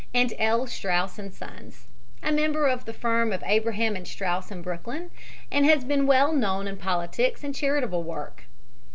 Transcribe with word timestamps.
and 0.15 0.33
L. 0.39 0.65
Straus 0.65 1.19
& 1.31 1.31
Sons, 1.37 1.85
a 2.23 2.31
member 2.31 2.65
of 2.67 2.85
the 2.85 2.91
firm 2.93 3.31
of 3.31 3.43
Abraham 3.45 3.95
& 4.05 4.05
Straus 4.05 4.49
in 4.49 4.63
Brooklyn, 4.63 5.11
and 5.51 5.63
has 5.67 5.83
been 5.83 6.07
well 6.07 6.33
known 6.33 6.65
in 6.67 6.77
politics 6.77 7.43
and 7.43 7.53
charitable 7.53 8.01
work. 8.01 8.45